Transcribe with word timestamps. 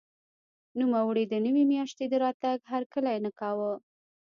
نوموړي 0.79 1.23
د 1.27 1.33
نوې 1.45 1.63
ماشیۍ 1.71 2.05
د 2.09 2.13
راتګ 2.23 2.59
هرکلی 2.71 3.17
نه 3.25 3.31
کاوه. 3.39 3.71